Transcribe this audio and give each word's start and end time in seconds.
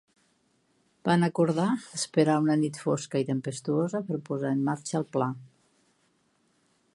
Van 1.09 1.25
acordar 1.27 1.65
esperar 1.97 2.37
una 2.45 2.55
nit 2.61 2.79
fosca 2.85 3.21
i 3.25 3.27
tempestuosa 3.27 4.03
per 4.09 4.19
posa 4.31 4.51
en 4.57 4.65
marxa 4.71 4.99
el 5.03 5.07
pla. 5.17 5.29